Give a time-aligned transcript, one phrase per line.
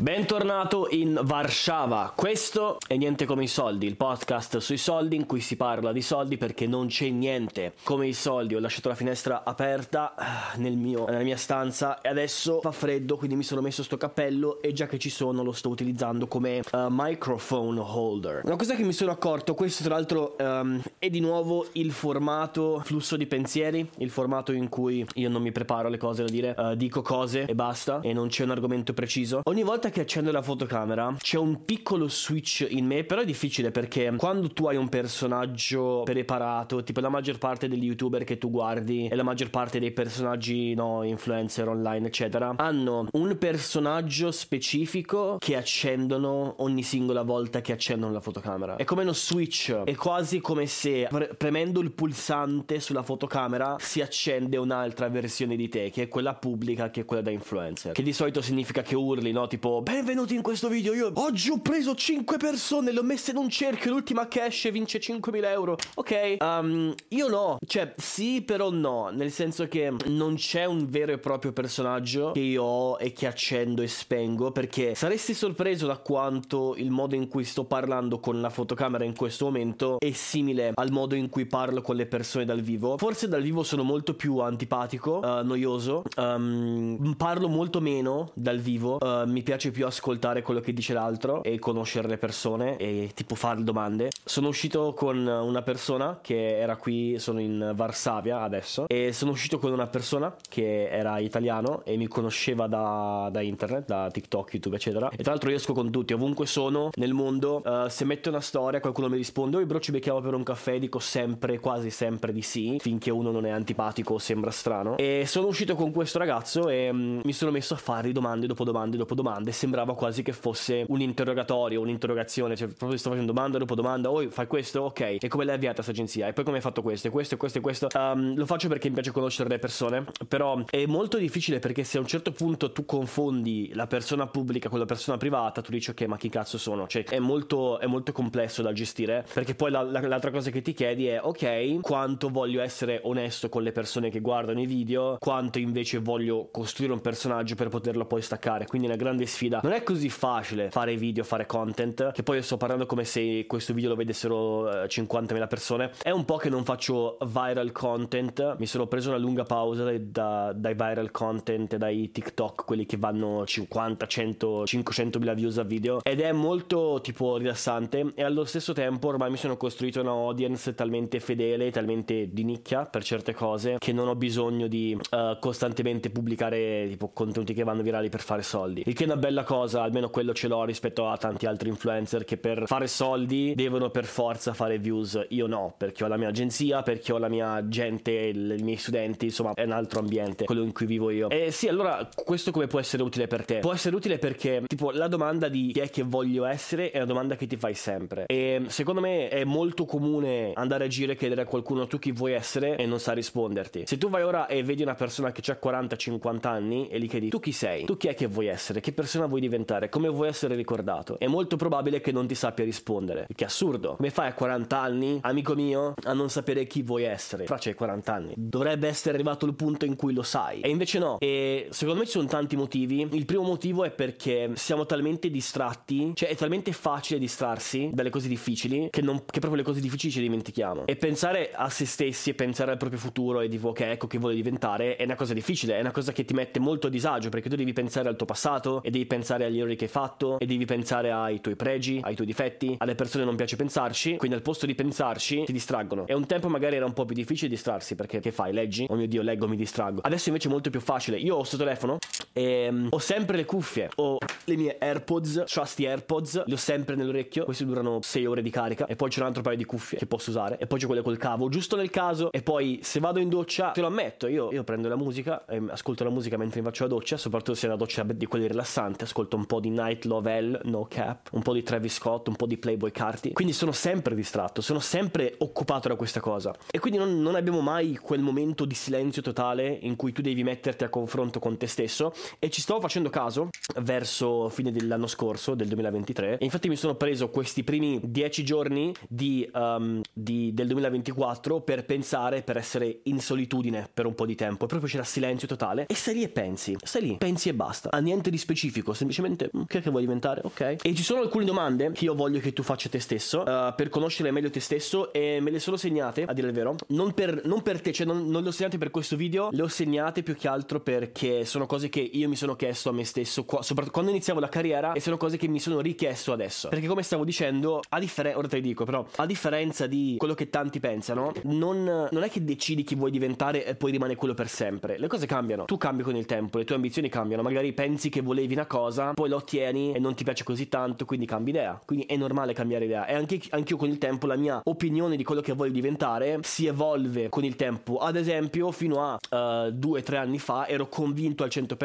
[0.00, 2.10] Bentornato in Varsava.
[2.16, 6.00] Questo è Niente come i soldi, il podcast sui soldi in cui si parla di
[6.00, 8.54] soldi perché non c'è niente come i soldi.
[8.54, 13.18] Ho lasciato la finestra aperta ah, nel mio, nella mia stanza e adesso fa freddo,
[13.18, 16.62] quindi mi sono messo sto cappello e già che ci sono lo sto utilizzando come
[16.72, 18.40] uh, microphone holder.
[18.46, 22.80] Una cosa che mi sono accorto, questo tra l'altro um, è di nuovo il formato
[22.84, 26.54] flusso di pensieri, il formato in cui io non mi preparo le cose da dire,
[26.56, 29.42] uh, dico cose e basta e non c'è un argomento preciso.
[29.44, 33.70] Ogni volta che accendo la fotocamera c'è un piccolo switch in me, però è difficile
[33.70, 38.50] perché quando tu hai un personaggio preparato, tipo la maggior parte degli youtuber che tu
[38.50, 45.36] guardi e la maggior parte dei personaggi, no, influencer online, eccetera, hanno un personaggio specifico
[45.38, 48.76] che accendono ogni singola volta che accendono la fotocamera.
[48.76, 54.00] È come uno switch, è quasi come se pre- premendo il pulsante sulla fotocamera si
[54.00, 57.92] accende un'altra versione di te, che è quella pubblica, che è quella da influencer.
[57.92, 59.46] Che di solito significa che urli, no?
[59.46, 60.92] Tipo benvenuti in questo video.
[60.92, 63.90] Io oggi ho preso 5 persone, le ho messe in un cerchio.
[63.90, 65.76] L'ultima che esce vince 5.000 euro.
[65.94, 67.58] Ok, um, io no.
[67.66, 69.10] Cioè, sì, però no.
[69.10, 73.26] Nel senso che non c'è un vero e proprio personaggio che io ho e che
[73.26, 74.52] accendo e spengo.
[74.52, 79.16] Perché saresti sorpreso da quanto il modo in cui sto parlando con la fotocamera in
[79.16, 82.98] questo momento è simile al modo in cui parlo con le persone dal vivo.
[82.98, 86.02] Forse dal vivo sono molto più antipatico, uh, noioso.
[86.16, 88.98] Um, parlo molto meno dal vivo.
[89.00, 93.34] Uh, mi piace più ascoltare quello che dice l'altro e conoscere le persone e tipo
[93.34, 94.10] fare domande.
[94.24, 99.58] Sono uscito con una persona che era qui, sono in Varsavia adesso, e sono uscito
[99.58, 104.76] con una persona che era italiano e mi conosceva da, da internet, da TikTok, YouTube,
[104.76, 105.10] eccetera.
[105.10, 107.62] E tra l'altro io esco con tutti, ovunque sono nel mondo.
[107.64, 110.78] Uh, se metto una storia, qualcuno mi risponde, oh bro ci becchiamo per un caffè,
[110.78, 114.96] dico sempre, quasi sempre di sì, finché uno non è antipatico o sembra strano.
[114.96, 118.64] E sono uscito con questo ragazzo e um, mi sono messo a fare domande dopo
[118.64, 123.58] domande dopo domande sembrava quasi che fosse un interrogatorio, un'interrogazione, cioè proprio sto facendo domanda
[123.58, 126.28] dopo domanda, oh fai questo, ok, e come l'hai avviata questa agenzia?
[126.28, 127.88] E poi come hai fatto questo, e questo, e questo, e questo?
[127.94, 131.98] Um, lo faccio perché mi piace conoscere le persone, però è molto difficile perché se
[131.98, 135.90] a un certo punto tu confondi la persona pubblica con la persona privata, tu dici
[135.90, 136.86] ok, ma chi cazzo sono?
[136.86, 140.62] Cioè è molto, è molto complesso da gestire, perché poi la, la, l'altra cosa che
[140.62, 145.18] ti chiedi è ok, quanto voglio essere onesto con le persone che guardano i video,
[145.20, 149.49] quanto invece voglio costruire un personaggio per poterlo poi staccare, quindi è una grande sfida
[149.50, 149.60] sfida.
[149.62, 153.44] Non è così facile fare video, fare content, che poi io sto parlando come se
[153.46, 155.90] questo video lo vedessero 50.000 eh, persone.
[156.00, 160.10] È un po' che non faccio viral content, mi sono preso una lunga pausa dai,
[160.10, 166.00] da, dai viral content, dai TikTok, quelli che vanno 50, 100, 500.000 views a video
[166.02, 170.74] ed è molto tipo rilassante e allo stesso tempo ormai mi sono costruito una audience
[170.74, 176.10] talmente fedele, talmente di nicchia per certe cose che non ho bisogno di uh, costantemente
[176.10, 178.82] pubblicare tipo contenuti che vanno virali per fare soldi.
[178.86, 181.68] Il che è una bella bella cosa, almeno quello ce l'ho rispetto a tanti altri
[181.68, 185.26] influencer che per fare soldi devono per forza fare views.
[185.30, 189.26] Io no, perché ho la mia agenzia, perché ho la mia gente, i miei studenti,
[189.26, 191.28] insomma, è un altro ambiente, quello in cui vivo io.
[191.30, 193.58] E sì, allora questo come può essere utile per te?
[193.58, 197.06] Può essere utile perché, tipo, la domanda di chi è che voglio essere è una
[197.06, 198.24] domanda che ti fai sempre.
[198.26, 202.12] E secondo me è molto comune andare a giro e chiedere a qualcuno tu chi
[202.12, 203.84] vuoi essere e non sa risponderti.
[203.86, 207.28] Se tu vai ora e vedi una persona che ha 40-50 anni e gli chiedi
[207.30, 207.84] tu chi sei?
[207.84, 208.80] Tu chi è che vuoi essere?
[208.80, 211.18] Che persona vuoi diventare, come vuoi essere ricordato.
[211.18, 213.94] È molto probabile che non ti sappia rispondere, che assurdo.
[213.96, 217.46] Come fai a 40 anni, amico mio, a non sapere chi vuoi essere?
[217.46, 218.32] Fra c'hai 40 anni.
[218.36, 220.60] Dovrebbe essere arrivato il punto in cui lo sai.
[220.60, 221.16] E invece no.
[221.18, 223.08] E secondo me ci sono tanti motivi.
[223.12, 228.28] Il primo motivo è perché siamo talmente distratti, cioè è talmente facile distrarsi dalle cose
[228.28, 230.86] difficili che, non, che proprio le cose difficili ci dimentichiamo.
[230.86, 234.18] E pensare a se stessi e pensare al proprio futuro e di ok, ecco che
[234.18, 237.28] vuole diventare è una cosa difficile, è una cosa che ti mette molto a disagio
[237.28, 239.90] perché tu devi pensare al tuo passato e devi pensare pensare agli errori che hai
[239.90, 242.76] fatto e devi pensare ai tuoi pregi, ai tuoi difetti.
[242.78, 246.06] Alle persone non piace pensarci, quindi al posto di pensarci ti distraggono.
[246.06, 248.54] E un tempo magari era un po' più difficile distrarsi perché che fai?
[248.54, 248.86] Leggi?
[248.88, 250.00] Oh mio dio, leggo, mi distraggo.
[250.02, 251.18] Adesso invece è molto più facile.
[251.18, 251.98] Io ho questo telefono
[252.32, 256.94] e um, ho sempre le cuffie, ho le mie AirPods, trusty AirPods, le ho sempre
[256.94, 257.44] nell'orecchio.
[257.44, 260.06] Questi durano 6 ore di carica e poi c'è un altro paio di cuffie che
[260.06, 262.30] posso usare e poi c'è quelle col cavo, giusto nel caso.
[262.32, 265.60] E poi se vado in doccia, te lo ammetto, io, io prendo la musica e
[265.68, 268.46] ascolto la musica mentre mi faccio la doccia, soprattutto se è una doccia di quelle
[268.46, 272.36] rilassanti, ascolto un po' di Night Lovell, No Cap, un po' di Travis Scott, un
[272.36, 273.32] po' di Playboy Carti.
[273.32, 276.54] Quindi sono sempre distratto, sono sempre occupato da questa cosa.
[276.70, 280.42] E quindi non, non abbiamo mai quel momento di silenzio totale in cui tu devi
[280.42, 282.12] metterti a confronto con te stesso.
[282.38, 283.48] E ci stavo facendo caso
[283.80, 286.38] verso fine dell'anno scorso, del 2023.
[286.38, 291.84] E infatti mi sono preso questi primi dieci giorni di, um, di, del 2024 per
[291.84, 294.64] pensare, per essere in solitudine per un po' di tempo.
[294.64, 295.86] E proprio c'era silenzio totale.
[295.86, 297.90] E stai lì e pensi, stai lì, pensi e basta.
[297.90, 298.58] A niente di specifico.
[298.60, 300.76] specifico, semplicemente mm, che, che vuoi diventare, ok?
[300.82, 303.88] E ci sono alcune domande che io voglio che tu faccia te stesso uh, per
[303.88, 307.42] conoscere meglio te stesso e me le sono segnate, a dire il vero, non per,
[307.44, 310.22] non per te, cioè non, non le ho segnate per questo video, le ho segnate
[310.22, 313.62] più che altro perché sono cose che io mi sono chiesto a me stesso, qua,
[313.62, 316.68] soprattutto quando iniziavo la carriera e sono cose che mi sono richiesto adesso.
[316.68, 320.34] Perché come stavo dicendo, a differenza, ora te lo dico, però, a differenza di quello
[320.34, 324.34] che tanti pensano, non, non è che decidi chi vuoi diventare e poi rimane quello
[324.34, 324.98] per sempre.
[324.98, 328.20] Le cose cambiano, tu cambi con il tempo, le tue ambizioni cambiano, magari pensi che
[328.20, 331.80] volevi una cosa, poi la ottieni e non ti piace così tanto, quindi cambi idea.
[331.84, 333.06] Quindi è normale cambiare idea.
[333.06, 336.66] E anche, io con il tempo la mia opinione di quello che voglio diventare si
[336.66, 337.98] evolve con il tempo.
[337.98, 341.76] Ad esempio, fino a uh, due tre anni fa ero convinto al 100%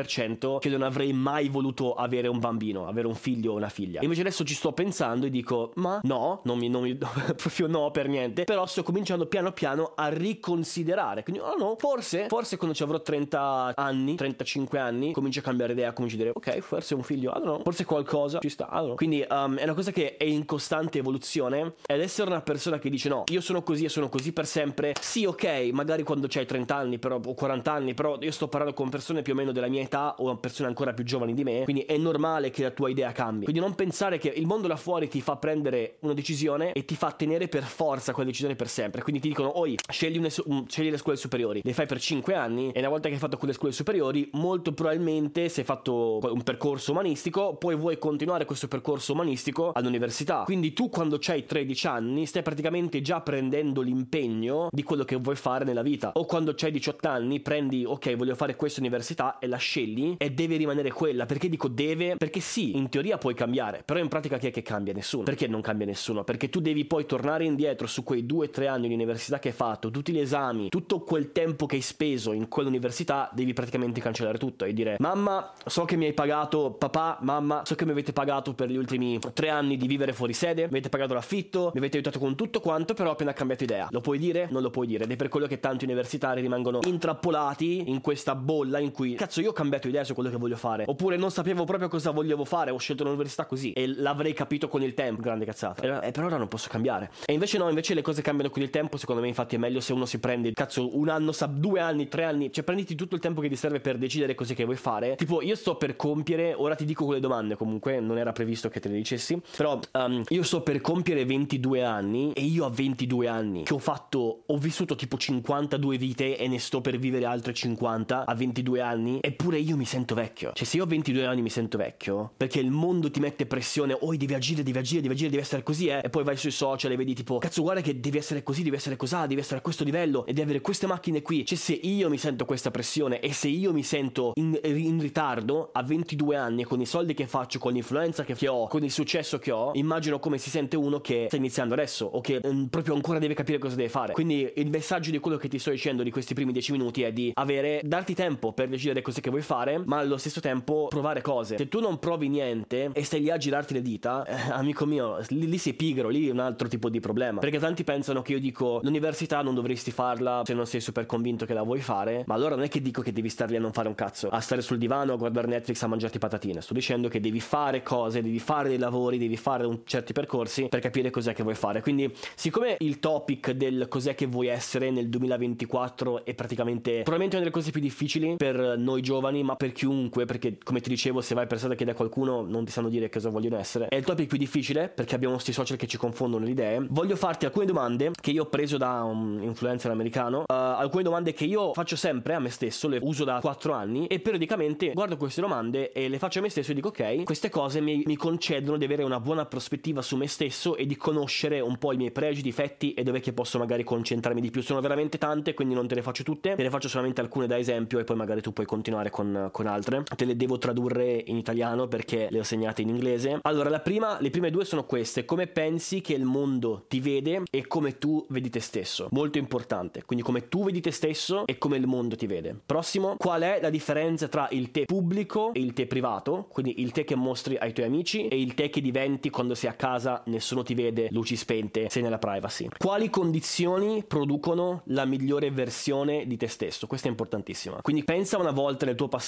[0.59, 4.01] che non avrei mai voluto avere un bambino, avere un figlio o una figlia.
[4.01, 7.91] Invece adesso ci sto pensando e dico, ma no, non mi, non mi proprio no
[7.91, 8.43] per niente.
[8.43, 11.23] Però sto cominciando piano piano a riconsiderare.
[11.23, 15.73] Quindi, oh no, forse, forse quando ci avrò 30 anni, 35 anni, comincio a cambiare
[15.73, 18.67] idea, comincio a dire, ok, forse un figlio, I know, forse qualcosa ci sta.
[18.95, 22.89] Quindi um, è una cosa che è in costante evoluzione ed essere una persona che
[22.89, 24.93] dice no, io sono così e sono così per sempre.
[24.99, 28.75] Sì, ok, magari quando c'hai 30 anni però, o 40 anni, però io sto parlando
[28.75, 31.63] con persone più o meno della mia età o persone ancora più giovani di me,
[31.63, 33.45] quindi è normale che la tua idea cambi.
[33.45, 36.95] Quindi non pensare che il mondo là fuori ti fa prendere una decisione e ti
[36.95, 39.01] fa tenere per forza quella decisione per sempre.
[39.01, 42.71] Quindi ti dicono, oi, scegli, une, scegli le scuole superiori, le fai per 5 anni
[42.71, 46.43] e una volta che hai fatto quelle scuole superiori, molto probabilmente se hai fatto un
[46.43, 50.43] percorso umanistico, poi vuoi continuare questo percorso umanistico all'università.
[50.43, 55.35] Quindi tu quando hai 13 anni stai praticamente già prendendo l'impegno di quello che vuoi
[55.35, 56.11] fare nella vita.
[56.13, 60.31] O quando hai 18 anni prendi, ok, voglio fare questa università e la scegli e
[60.31, 61.25] deve rimanere quella.
[61.25, 62.15] Perché dico deve?
[62.17, 64.93] Perché sì, in teoria puoi cambiare, però in pratica chi è che cambia?
[64.93, 65.23] Nessuno.
[65.23, 66.23] Perché non cambia nessuno?
[66.23, 69.91] Perché tu devi poi tornare indietro su quei 2-3 anni di università che hai fatto,
[69.91, 74.65] tutti gli esami, tutto quel tempo che hai speso in quell'università, devi praticamente cancellare tutto
[74.65, 78.53] e dire mamma, so che mi hai pagato, papà, mamma, so che mi avete pagato
[78.53, 81.97] per gli ultimi 3 anni di vivere fuori sede, mi avete pagato l'affitto, mi avete
[81.97, 83.87] aiutato con tutto quanto, però ho appena cambiato idea.
[83.91, 84.47] Lo puoi dire?
[84.51, 88.35] Non lo puoi dire ed è per quello che tanti universitari rimangono intrappolati in questa
[88.35, 91.31] bolla in cui cazzo io ho cambiato idea su quello che voglio fare, oppure non
[91.31, 95.21] sapevo proprio cosa volevo fare, ho scelto l'università così e l'avrei capito con il tempo,
[95.21, 96.01] grande cazzata.
[96.01, 97.11] E, e per ora non posso cambiare.
[97.25, 99.79] E invece no, invece le cose cambiano con il tempo, secondo me infatti è meglio
[99.79, 103.15] se uno si prende cazzo un anno, sa, due anni, tre anni, cioè prenditi tutto
[103.15, 105.15] il tempo che ti serve per decidere cose che vuoi fare.
[105.15, 108.79] Tipo io sto per compiere, ora ti dico quelle domande comunque, non era previsto che
[108.79, 113.27] te le dicessi, però um, io sto per compiere 22 anni e io a 22
[113.27, 117.53] anni che ho fatto, ho vissuto tipo 52 vite e ne sto per vivere altre
[117.53, 120.51] 50 a 22 anni, eppure io mi sento vecchio.
[120.53, 123.97] Cioè se io a 22 anni mi sento vecchio, perché il mondo ti mette pressione,
[123.99, 126.51] oh devi agire, devi agire, devi agire, devi essere così, eh, e poi vai sui
[126.51, 129.57] social e vedi tipo, cazzo guarda che devi essere così, devi essere cosà, devi essere
[129.57, 131.45] a questo livello e devi avere queste macchine qui.
[131.45, 135.69] Cioè se io mi sento questa pressione e se io mi sento in, in ritardo
[135.71, 139.39] a 22 anni con i soldi che faccio, con l'influenza che ho, con il successo
[139.39, 142.95] che ho, immagino come si sente uno che sta iniziando adesso o che mm, proprio
[142.95, 144.13] ancora deve capire cosa deve fare.
[144.13, 147.11] Quindi il messaggio di quello che ti sto dicendo di questi primi 10 minuti è
[147.11, 149.54] di avere, darti tempo per decidere cose che vuoi fare,
[149.85, 151.57] ma allo stesso tempo provare cose.
[151.57, 155.19] Se tu non provi niente e stai lì a girarti le dita, eh, amico mio,
[155.29, 157.39] lì, lì sei pigro, lì è un altro tipo di problema.
[157.39, 161.45] Perché tanti pensano che io dico l'università non dovresti farla se non sei super convinto
[161.45, 163.59] che la vuoi fare, ma allora non è che dico che devi star lì a
[163.59, 166.61] non fare un cazzo, a stare sul divano a guardare Netflix a mangiarti patatine.
[166.61, 170.67] Sto dicendo che devi fare cose, devi fare dei lavori, devi fare un, certi percorsi
[170.67, 171.81] per capire cos'è che vuoi fare.
[171.81, 177.45] Quindi, siccome il topic del cos'è che vuoi essere nel 2024 è praticamente probabilmente una
[177.45, 181.35] delle cose più difficili per noi giovani, ma per chiunque, perché come ti dicevo, se
[181.35, 183.87] vai per strada e chiedi a qualcuno non ti sanno dire cosa vogliono essere.
[183.87, 186.85] È il topic più difficile perché abbiamo questi social che ci confondono le idee.
[186.89, 191.33] Voglio farti alcune domande che io ho preso da un influencer americano, uh, alcune domande
[191.33, 195.17] che io faccio sempre a me stesso, le uso da 4 anni e periodicamente guardo
[195.17, 198.15] queste domande e le faccio a me stesso e dico ok, queste cose mi, mi
[198.15, 201.97] concedono di avere una buona prospettiva su me stesso e di conoscere un po' i
[201.97, 204.61] miei pregi, difetti e dove che posso magari concentrarmi di più.
[204.61, 207.57] Sono veramente tante, quindi non te le faccio tutte, te ne faccio solamente alcune da
[207.57, 209.09] esempio e poi magari tu puoi continuare
[209.51, 210.03] con, altre.
[210.15, 213.39] Te le devo tradurre in italiano perché le ho segnate in inglese.
[213.41, 217.43] Allora, la prima, le prime due sono queste: come pensi che il mondo ti vede
[217.49, 219.07] e come tu vedi te stesso.
[219.11, 220.03] Molto importante.
[220.05, 222.57] Quindi come tu vedi te stesso e come il mondo ti vede.
[222.65, 226.47] Prossimo, qual è la differenza tra il te pubblico e il te privato?
[226.49, 229.69] Quindi il te che mostri ai tuoi amici e il te che diventi quando sei
[229.69, 232.67] a casa, nessuno ti vede, luci spente, sei nella privacy.
[232.77, 236.87] Quali condizioni producono la migliore versione di te stesso?
[236.87, 237.79] Questa è importantissima.
[237.81, 239.24] Quindi pensa una volta nel tuo passato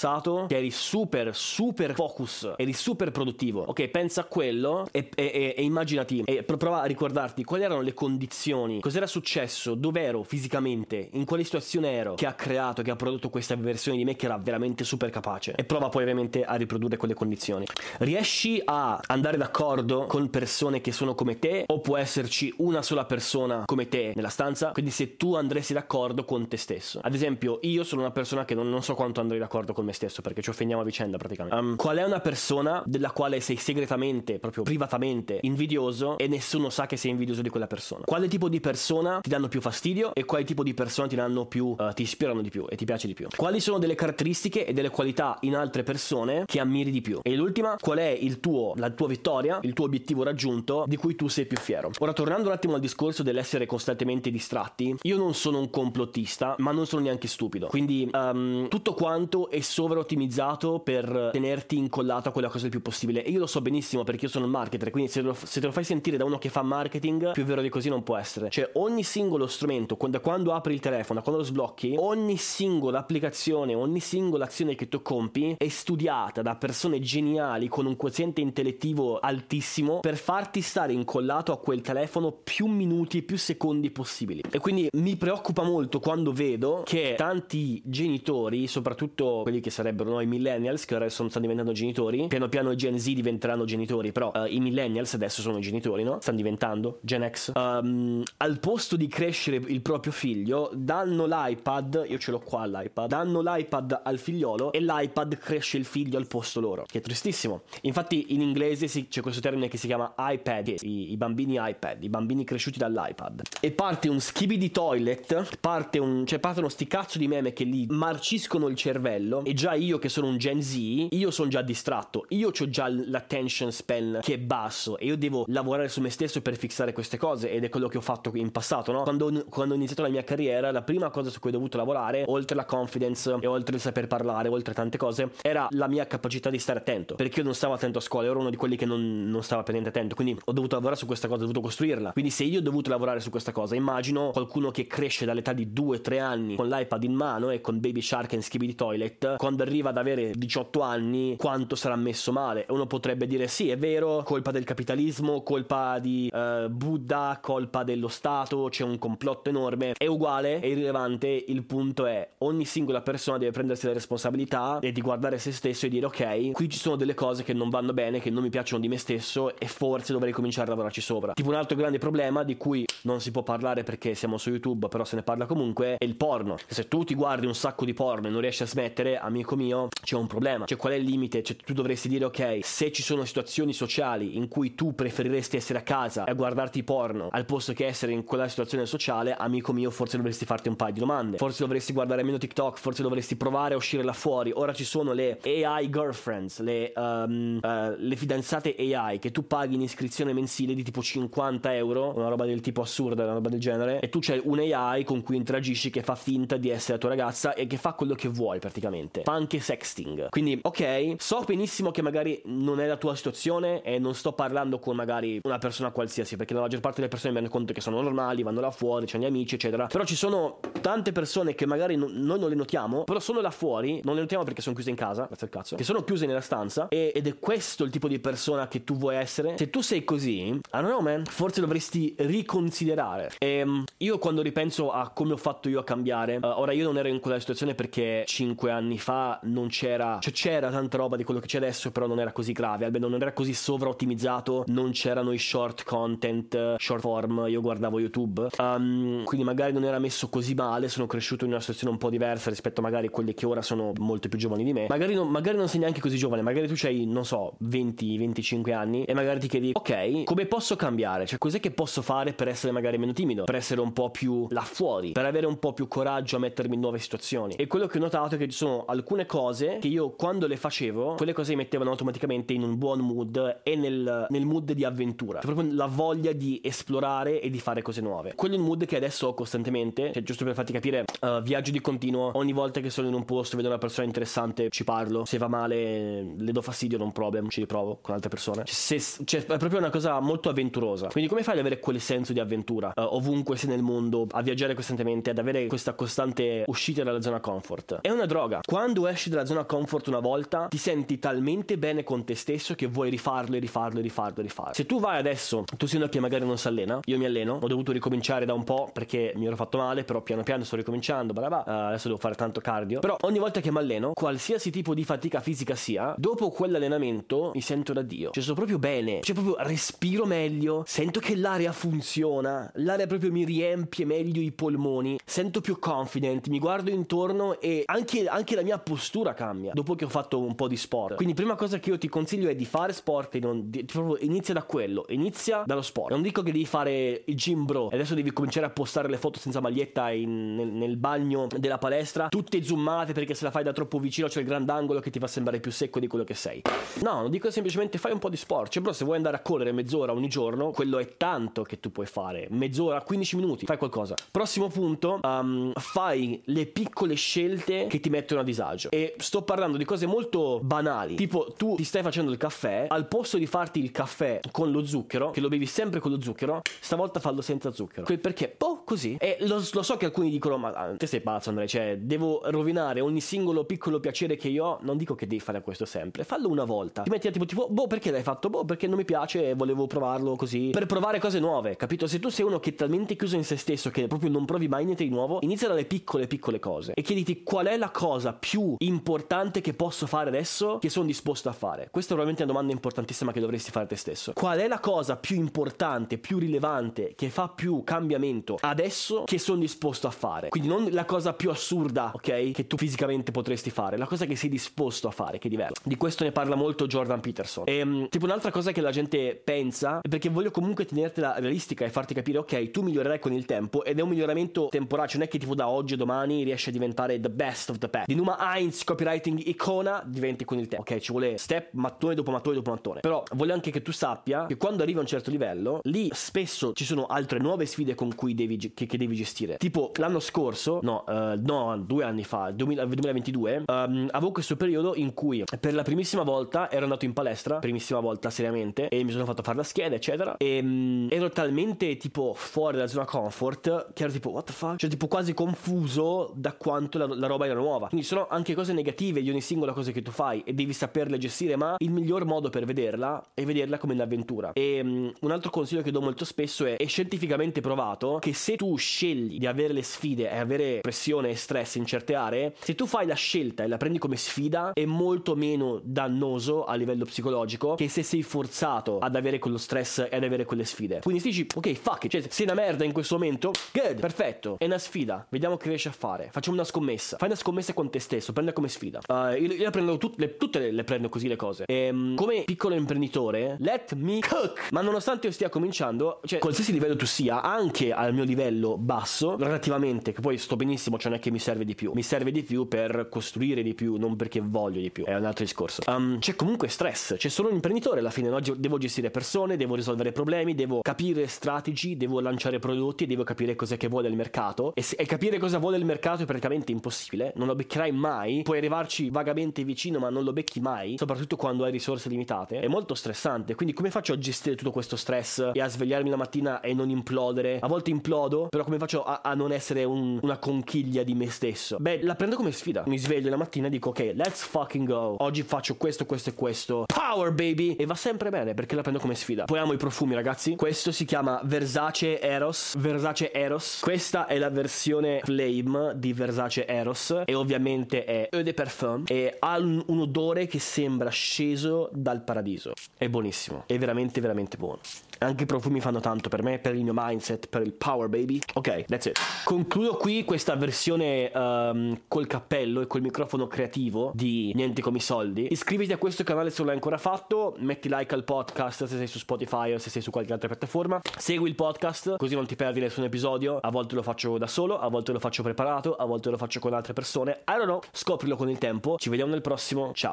[0.48, 3.63] che eri super, super focus, eri super produttivo.
[3.68, 7.82] Ok, pensa a quello e, e, e, e immaginati e prova a ricordarti quali erano
[7.82, 12.92] le condizioni, cos'era successo, dove ero fisicamente, in quale situazione ero, che ha creato, che
[12.92, 15.54] ha prodotto questa versione di me che era veramente super capace.
[15.56, 17.66] E prova poi ovviamente a, riprodurre quelle condizioni.
[18.00, 23.06] Riesci a andare d'accordo con persone che sono come te o può esserci una sola
[23.06, 24.72] persona come te nella stanza?
[24.72, 27.00] Quindi se tu andresti d'accordo con te stesso.
[27.01, 29.94] Ad esempio, io sono una persona che non, non so quanto andrei d'accordo con me
[29.94, 31.58] stesso perché ci offendiamo a vicenda praticamente.
[31.58, 36.86] Um, qual è una persona della quale sei segretamente, proprio privatamente invidioso e nessuno sa
[36.86, 38.03] che sei invidioso di quella persona?
[38.06, 41.46] Quale tipo di persona ti danno più fastidio e quale tipo di persona ti danno
[41.46, 43.27] più uh, ti ispirano di più e ti piace di più?
[43.36, 47.20] Quali sono delle caratteristiche e delle qualità in altre persone che ammiri di più?
[47.24, 51.15] E l'ultima, qual è il tuo la tua vittoria, il tuo obiettivo raggiunto di cui
[51.15, 51.91] tu sei più fiero?
[52.00, 56.72] Ora tornando un attimo al discorso dell'essere costantemente distratti, io non sono un complottista, ma
[56.72, 57.67] non sono neanche stupido.
[57.67, 63.24] Quindi um, tutto quanto è sovra-ottimizzato per tenerti incollato a quella cosa il più possibile.
[63.24, 65.67] E io lo so benissimo perché io sono un marketer, quindi se, lo, se te
[65.67, 68.50] lo fai sentire da uno che fa marketing, più vero di così non può essere.
[68.50, 72.98] Cioè ogni singolo strumento, da quando apri il telefono, da quando lo sblocchi, ogni singola
[72.98, 78.41] applicazione, ogni singola azione che tu compi è studiata da persone geniali con un quoziente
[78.41, 84.41] intellettivo altissimo per farti stare incollato a quel telefono più minuti, più secondi possibili.
[84.50, 90.25] E quindi mi preoccupa molto quando vedo che tanti genitori, soprattutto quelli che sarebbero noi
[90.25, 94.45] millennials, che ora stanno diventando genitori, piano piano i Gen Z diventeranno genitori, però uh,
[94.45, 96.19] i millennials adesso sono genitori, no?
[96.21, 97.51] Stanno diventando Gen X.
[97.55, 103.09] Um, al posto di crescere il proprio figlio, danno l'iPad, io ce l'ho qua l'iPad,
[103.09, 107.63] danno l'iPad al figliolo e l'iPad cresce il figlio al posto loro, che è tristissimo.
[107.81, 112.03] Infatti in inglese si, c'è questo termine che si chiama iPad, i, i, bambini iPad,
[112.03, 113.41] i bambini cresciuti dall'iPad.
[113.59, 117.86] E parte un skibidi toilet, parte un, cioè partono sti cazzo di meme che li
[117.89, 122.26] marciscono il cervello e già io che sono un Gen Z, io sono già distratto,
[122.30, 126.44] io ho già l'attention span che è basso e io devo lavorare su me stesso
[126.44, 129.02] per fissare queste cose ed è quello che ho fatto in passato, no?
[129.02, 132.24] Quando, quando ho iniziato la mia carriera, la prima cosa su cui ho dovuto lavorare,
[132.28, 136.52] oltre la confidence e oltre il saper parlare, oltre tante cose, era la mia capacità
[136.52, 138.86] di stare attento, perché io non stavo attento a scuola, ero uno di quelli che
[138.86, 141.62] non, non stava per niente attento, quindi ho dovuto lavorare su questa cosa, ho dovuto
[141.62, 142.12] costruirla.
[142.12, 145.66] Quindi se io ho dovuto lavorare su questa cosa, immagino qualcuno che cresce dall'età di
[145.74, 149.89] 2-3 anni con l'iPad in mano e con Baby Shark e Skibidi Toilet, quando arriva
[149.89, 152.65] ad avere 18 anni, quanto sarà messo male?
[152.70, 158.08] Uno potrebbe dire sì, è vero, colpa del capitalismo, colpa di uh, Buddha, colpa dello
[158.08, 159.94] Stato, c'è un complotto enorme.
[159.98, 164.91] È uguale, è irrilevante, il punto è ogni singola persona deve prendersi la responsabilità e
[164.91, 167.94] di guardare se stesso e dire ok, qui ci sono delle cose che non vanno
[167.94, 171.34] bene, che non mi piacciono di me stesso e forse dovrei cominciare a lavorarci sopra.
[171.34, 174.88] Tipo un altro grande problema di cui non si può parlare perché siamo su YouTube,
[174.88, 176.58] però se ne parla comunque, è il porno.
[176.67, 179.88] Se tu ti guardi un sacco di porno e non riesci a smettere, amico mio,
[180.01, 180.65] c'è un problema.
[180.65, 181.43] Cioè qual è il limite?
[181.43, 185.79] Cioè tu dovresti dire ok, se ci sono situazioni sociali in cui tu preferiresti essere
[185.79, 189.91] a casa e guardarti porno al posto che essere in quella situazione sociale, amico mio,
[189.91, 191.38] forse dovresti farti un paio di domande.
[191.38, 194.51] Forse dovresti guardare meno TikTok, forse dovresti provare a uscire là fuori.
[194.53, 199.75] Ora ci sono le AI girlfriends, le, um, uh, le fidanzate AI che tu paghi
[199.75, 203.60] in iscrizione mensile di tipo 50 euro, una roba del tipo assurda, una roba del
[203.60, 207.00] genere, e tu c'hai un AI con cui interagisci che fa finta di essere la
[207.00, 209.16] tua ragazza e che fa quello che vuoi praticamente.
[209.24, 210.29] Fa anche sexting.
[210.29, 214.79] Quindi, ok, so benissimo che magari non è la tua situazione e non sto parlando
[214.79, 217.81] con magari una persona qualsiasi, perché la maggior parte delle persone mi rendo conto che
[217.81, 219.88] sono normali, vanno là fuori, c'hanno gli amici, eccetera.
[219.88, 223.51] Però ci sono tante persone che magari non, noi non le notiamo, però sono là
[223.51, 226.25] fuori, non le notiamo perché sono chiuse in casa, grazie al cazzo, che sono chiuse
[226.25, 229.55] nella stanza e, ed è questo il tipo di persona che tu vuoi essere.
[229.57, 233.31] Se tu sei così, I don't know man, forse dovresti riconsiderare.
[233.38, 236.86] E um, io quando ripenso a come ho fatto io a cambiare, uh, ora io
[236.86, 239.07] non ero in quella situazione perché 5 anni fa
[239.44, 242.52] non c'era, cioè c'era tanta roba di quello che c'è adesso, però non era così
[242.52, 247.62] grave, almeno non era così sovra ottimizzato, non c'erano i short content, short form, io
[247.62, 251.94] guardavo YouTube, um, quindi magari non era messo così male, sono cresciuto in una situazione
[251.94, 254.88] un po' diversa rispetto magari a quelli che ora sono molto più giovani di me,
[254.90, 259.04] magari non, magari non sei neanche così giovane, magari tu hai, non so, 20-25 anni
[259.04, 261.26] e magari ti chiedi, ok, come posso cambiare?
[261.26, 264.48] Cioè cos'è che posso fare per essere magari meno timido, per essere un po' più
[264.50, 267.56] là fuori, per avere un po' più coraggio a mettermi in nuove situazioni?
[267.56, 270.58] E quello che ho notato è che ci sono alcune cose che io quando le
[270.58, 274.84] facevo, quelle cose mi mettevano automaticamente in un buon mood e nel, nel mood di
[274.84, 278.34] avventura, cioè proprio la voglia di esplorare e di fare cose nuove.
[278.36, 281.72] Quello è il mood che adesso ho costantemente, cioè giusto per farti capire, uh, viaggio
[281.72, 285.25] di continuo, ogni volta che sono in un posto vedo una persona interessante, ci parlo,
[285.25, 288.63] se va male le do fastidio, non problem, ci riprovo con altre persone.
[288.66, 291.08] Cioè, se, cioè, è proprio una cosa molto avventurosa.
[291.08, 294.42] Quindi come fai ad avere quel senso di avventura uh, ovunque sei nel mondo, a
[294.42, 298.00] viaggiare costantemente, ad avere questa costante uscita dalla zona comfort?
[298.01, 298.60] È una droga.
[298.66, 302.88] Quando esci dalla zona comfort una volta, ti senti talmente bene con te stesso che
[302.88, 304.74] vuoi rifarlo e rifarlo e rifarlo e rifarlo.
[304.74, 307.60] Se tu vai adesso, tu sei uno che magari non si allena, io mi alleno,
[307.62, 310.75] ho dovuto ricominciare da un po' perché mi ero fatto male, però piano piano sto
[310.75, 313.00] ricominciando, bla bla, uh, adesso devo fare tanto cardio.
[313.00, 317.62] Però ogni volta che mi alleno, qualsiasi tipo di fatica fisica sia, dopo quell'allenamento mi
[317.62, 318.32] sento da Dio.
[318.32, 319.22] Cioè, sto proprio bene.
[319.22, 320.84] Cioè, proprio respiro meglio.
[320.86, 322.70] Sento che l'aria funziona.
[322.75, 325.20] L'aria proprio mi riempie meglio i polmoni.
[325.25, 326.48] Sento più confident.
[326.48, 330.55] Mi guardo intorno e anche, anche la mia postura cambia dopo che ho fatto un
[330.55, 331.15] po' di sport.
[331.15, 333.69] Quindi, prima cosa che io ti consiglio è di fare sport e non.
[333.69, 333.86] Di,
[334.22, 335.05] inizia da quello.
[335.10, 336.12] Inizia dallo sport.
[336.12, 339.17] Non dico che devi fare il gym bro e adesso devi cominciare a postare le
[339.17, 342.27] foto senza maglietta in, nel, nel bagno della palestra.
[342.29, 345.27] Tutte zoomate perché se la fai da troppo vicino c'è il grandangolo che ti fa
[345.27, 346.62] sembrare più secco di quello che sei.
[347.01, 348.72] No, non dico semplicemente fai un po' di sport.
[348.72, 351.91] Cioè, bro, se vuoi andare a correre mezz'ora ogni giorno, quello è tanto che tu
[351.91, 352.48] puoi fare.
[352.50, 354.15] Mezz'ora, 15 minuti, fai qualcosa.
[354.31, 358.66] Prossimo punto, um, fai le piccole scelte che ti mettono a disagio.
[358.89, 361.15] E sto parlando di cose molto banali.
[361.15, 364.86] Tipo, tu ti stai facendo il caffè, al posto di farti il caffè con lo
[364.86, 368.05] zucchero, che lo bevi sempre con lo zucchero, stavolta fallo senza zucchero.
[368.17, 369.17] Perché, boh, così.
[369.19, 373.00] E lo, lo so che alcuni dicono, ma te sei pazzo Andrea, cioè, devo rovinare
[373.00, 374.79] ogni singolo piccolo piacere che io ho.
[374.81, 377.03] Non dico che devi fare questo sempre, fallo una volta.
[377.03, 378.50] Ti metti tipo, tipo, boh, perché l'hai fatto?
[378.50, 380.69] Boh, perché non mi piace e volevo provarlo così.
[380.71, 382.07] Per provare cose nuove, capito?
[382.07, 384.67] Se tu sei uno che è talmente chiuso in se stesso che proprio non provi
[384.67, 386.93] mai niente di nuovo, inizia dalle piccole, piccole cose.
[386.93, 388.47] E chiediti qual è la cosa più
[388.80, 391.89] importante che posso fare adesso che sono disposto a fare.
[391.92, 394.34] Questa è veramente una domanda importantissima che dovresti fare te stesso.
[394.34, 399.60] Qual è la cosa più importante, più rilevante, che fa più cambiamento adesso che sono
[399.60, 400.50] disposto a fare?
[400.50, 402.51] Quindi non la cosa più assurda, ok?
[402.51, 405.82] Che tu fisicamente potresti fare, la cosa che sei disposto a fare, che è diversa.
[405.84, 407.63] Di questo ne parla molto Jordan Peterson.
[407.68, 411.89] E, ehm, tipo un'altra cosa che la gente pensa, perché voglio comunque tenertela realistica e
[411.89, 415.27] farti capire, ok, tu migliorerai con il tempo ed è un miglioramento temporaneo, cioè non
[415.27, 418.08] è che tipo da oggi a domani riesci a diventare the best of the best.
[418.08, 420.84] Di Numa Heinz, copywriting icona, diventi con il tempo.
[420.89, 423.00] Ok, ci vuole step, mattone dopo mattone dopo mattone.
[423.01, 426.74] Però voglio anche che tu sappia che quando arrivi a un certo livello, lì spesso
[426.74, 429.58] ci sono altre nuove sfide con cui devi, che, che devi gestire.
[429.58, 434.96] Tipo l'anno scorso, no, uh, no, due anni fa, 2000, 2022, um, avevo questo periodo
[434.96, 439.12] in cui per la primissima volta ero andato in palestra, primissima volta seriamente, e mi
[439.12, 440.38] sono fatto fare la scheda, eccetera.
[440.38, 444.78] E um, ero talmente tipo fuori dalla zona comfort che ero tipo, what the fuck?
[444.78, 447.88] Cioè, tipo quasi confuso da quanto la, la roba era nuova.
[447.88, 451.18] Quindi sono anche cose negative di ogni singola cosa che tu fai e devi saperle
[451.18, 454.54] gestire, ma il miglior modo per vederla è vederla come un'avventura.
[454.54, 458.56] E um, un altro consiglio che do molto spesso è, è scientificamente provato che se
[458.56, 462.76] tu scegli di avere le sfide e avere pressione e stress in certe aree, se
[462.76, 467.06] tu fai la scelta e la prendi come sfida, è molto meno dannoso a livello
[467.06, 471.00] psicologico che se sei forzato ad avere quello stress e ad avere quelle sfide.
[471.02, 474.56] Quindi si dici, ok, fuck it, cioè sei una merda in questo momento, good, perfetto,
[474.58, 477.90] è una sfida, vediamo che riesci a fare, facciamo una scommessa, fai una scommessa con
[477.90, 478.99] te stesso, prendila come sfida.
[479.08, 481.63] Uh, io, io prendo tut, le, tutte le, le, prendo così le cose.
[481.65, 484.69] E, um, come piccolo imprenditore, let me cook.
[484.71, 489.36] Ma nonostante io stia cominciando, cioè qualsiasi livello tu sia, anche al mio livello basso,
[489.38, 492.32] relativamente, che poi sto benissimo, cioè non è che mi serve di più, mi serve
[492.32, 495.82] di più per costruire di più, non perché voglio di più, è un altro discorso.
[495.88, 498.39] Um, c'è comunque stress, c'è solo un imprenditore alla fine, no?
[498.39, 503.77] devo gestire persone, devo risolvere problemi, devo capire strategy, devo lanciare prodotti, devo capire cos'è
[503.77, 507.34] che vuole il mercato e, se, e capire cosa vuole il mercato è praticamente impossibile,
[507.36, 508.07] non lo beccherai mai,
[508.43, 512.67] puoi arrivarci vagamente vicino ma non lo becchi mai, soprattutto quando hai risorse limitate, è
[512.67, 516.62] molto stressante, quindi come faccio a gestire tutto questo stress e a svegliarmi la mattina
[516.62, 517.60] e non implodere?
[517.62, 521.30] A volte implodo, però come faccio a, a non essere un, una conchiglia di me
[521.30, 521.78] stesso?
[521.80, 525.15] Beh, la prendo come sfida, mi sveglio la mattina e dico ok, let's fucking go,
[525.20, 529.00] oggi faccio questo, questo e questo, power baby, e va sempre bene perché la prendo
[529.00, 529.46] come sfida.
[529.46, 534.50] Poi amo i profumi ragazzi, questo si chiama Versace Eros, Versace Eros, questa è la
[534.50, 537.24] versione Flame di Versace Eros.
[537.26, 542.23] E ovviamente è Eau de Parfum e ha un, un odore che sembra sceso dal
[542.23, 542.73] paradiso.
[542.97, 544.79] È buonissimo, è veramente veramente buono.
[545.19, 548.39] Anche i profumi fanno tanto per me, per il mio mindset, per il power baby.
[548.53, 549.19] Ok, that's it.
[549.43, 555.01] Concludo qui questa versione um, col cappello e col microfono creativo di Niente come i
[555.01, 555.47] soldi.
[555.49, 559.08] Iscriviti a questo canale se non l'hai ancora fatto, metti like al podcast se sei
[559.08, 561.01] su Spotify o se sei su qualche altra piattaforma.
[561.17, 563.60] Segui il podcast così non ti perdi nessun episodio.
[563.62, 566.60] A volte lo faccio da solo, a volte lo faccio preparato, a volte lo faccio
[566.60, 567.43] con altre persone.
[567.47, 568.97] I don't know, scoprilo con il tempo.
[568.97, 569.91] Ci vediamo nel prossimo.
[569.93, 570.06] Ciao.